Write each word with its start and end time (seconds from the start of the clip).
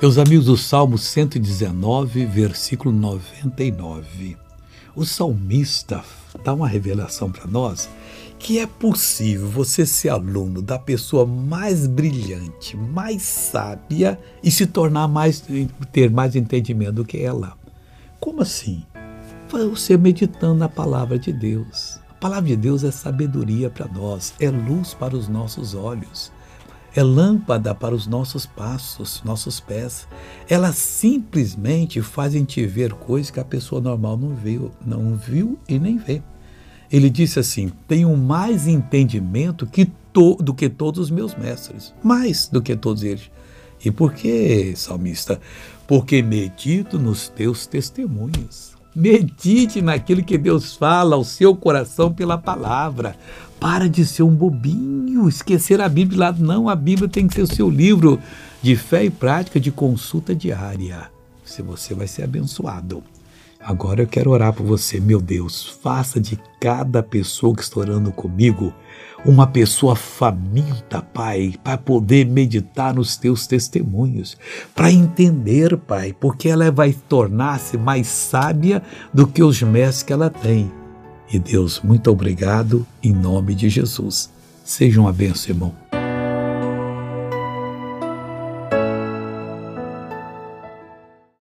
Meus 0.00 0.16
amigos, 0.16 0.46
o 0.46 0.56
Salmo 0.56 0.96
119, 0.96 2.24
versículo 2.24 2.94
99. 2.94 4.36
O 4.94 5.04
salmista 5.04 6.04
dá 6.44 6.54
uma 6.54 6.68
revelação 6.68 7.32
para 7.32 7.48
nós 7.48 7.88
que 8.38 8.60
é 8.60 8.66
possível 8.66 9.48
você 9.48 9.84
ser 9.84 10.10
aluno 10.10 10.62
da 10.62 10.78
pessoa 10.78 11.26
mais 11.26 11.88
brilhante, 11.88 12.76
mais 12.76 13.22
sábia 13.22 14.16
e 14.40 14.52
se 14.52 14.68
tornar 14.68 15.08
mais 15.08 15.42
ter 15.90 16.08
mais 16.08 16.36
entendimento 16.36 16.92
do 16.92 17.04
que 17.04 17.18
ela. 17.18 17.54
Como 18.20 18.40
assim? 18.40 18.84
Você 19.50 19.96
meditando 19.96 20.54
na 20.54 20.68
palavra 20.68 21.18
de 21.18 21.32
Deus. 21.32 21.98
A 22.08 22.14
palavra 22.14 22.50
de 22.50 22.56
Deus 22.56 22.84
é 22.84 22.92
sabedoria 22.92 23.68
para 23.68 23.88
nós, 23.88 24.32
é 24.38 24.48
luz 24.48 24.94
para 24.94 25.16
os 25.16 25.26
nossos 25.26 25.74
olhos 25.74 26.30
é 26.94 27.02
lâmpada 27.02 27.74
para 27.74 27.94
os 27.94 28.06
nossos 28.06 28.46
passos, 28.46 29.22
nossos 29.24 29.60
pés. 29.60 30.08
Ela 30.48 30.72
simplesmente 30.72 32.00
faz 32.00 32.34
a 32.34 32.38
gente 32.38 32.64
ver 32.66 32.92
coisas 32.92 33.30
que 33.30 33.40
a 33.40 33.44
pessoa 33.44 33.80
normal 33.80 34.16
não 34.16 34.34
viu, 34.34 34.70
não 34.84 35.14
viu 35.14 35.58
e 35.68 35.78
nem 35.78 35.96
vê. 35.96 36.22
Ele 36.90 37.10
disse 37.10 37.38
assim: 37.38 37.70
Tenho 37.86 38.16
mais 38.16 38.66
entendimento 38.66 39.66
que 39.66 39.86
to, 40.12 40.36
do 40.36 40.54
que 40.54 40.68
todos 40.68 40.98
os 40.98 41.10
meus 41.10 41.34
mestres, 41.34 41.94
mais 42.02 42.48
do 42.48 42.62
que 42.62 42.74
todos 42.74 43.02
eles. 43.02 43.30
E 43.84 43.90
por 43.90 44.12
que, 44.12 44.74
salmista? 44.74 45.40
Porque 45.86 46.22
medito 46.22 46.98
nos 46.98 47.28
teus 47.28 47.66
testemunhos. 47.66 48.76
Medite 48.94 49.80
naquilo 49.80 50.24
que 50.24 50.36
Deus 50.36 50.74
fala 50.74 51.14
ao 51.14 51.22
seu 51.22 51.54
coração 51.54 52.12
pela 52.12 52.36
palavra. 52.36 53.14
Para 53.60 53.88
de 53.88 54.06
ser 54.06 54.22
um 54.22 54.34
bobinho, 54.34 55.28
esquecer 55.28 55.80
a 55.80 55.88
Bíblia 55.88 56.20
lá. 56.20 56.32
Não, 56.32 56.68
a 56.68 56.76
Bíblia 56.76 57.08
tem 57.08 57.26
que 57.26 57.34
ser 57.34 57.42
o 57.42 57.54
seu 57.54 57.68
livro 57.68 58.20
de 58.62 58.76
fé 58.76 59.04
e 59.04 59.10
prática 59.10 59.58
de 59.58 59.70
consulta 59.70 60.34
diária. 60.34 61.10
Se 61.44 61.62
você 61.62 61.94
vai 61.94 62.06
ser 62.06 62.24
abençoado. 62.24 63.02
Agora 63.60 64.02
eu 64.02 64.06
quero 64.06 64.30
orar 64.30 64.52
por 64.52 64.64
você, 64.64 65.00
meu 65.00 65.20
Deus. 65.20 65.78
Faça 65.82 66.20
de 66.20 66.38
cada 66.60 67.02
pessoa 67.02 67.54
que 67.54 67.62
está 67.62 67.80
orando 67.80 68.12
comigo 68.12 68.72
uma 69.24 69.46
pessoa 69.46 69.96
faminta, 69.96 71.02
Pai, 71.02 71.54
para 71.62 71.76
poder 71.76 72.24
meditar 72.26 72.94
nos 72.94 73.16
teus 73.16 73.46
testemunhos, 73.46 74.36
para 74.74 74.92
entender, 74.92 75.76
Pai, 75.76 76.14
porque 76.18 76.48
ela 76.48 76.70
vai 76.70 76.92
tornar-se 76.92 77.76
mais 77.76 78.06
sábia 78.06 78.82
do 79.12 79.26
que 79.26 79.42
os 79.42 79.60
mestres 79.62 80.02
que 80.02 80.12
ela 80.12 80.30
tem. 80.30 80.77
E 81.30 81.38
Deus, 81.38 81.80
muito 81.82 82.10
obrigado 82.10 82.86
em 83.02 83.12
nome 83.12 83.54
de 83.54 83.68
Jesus. 83.68 84.30
Seja 84.64 85.00
uma 85.00 85.12
irmão. 85.50 85.87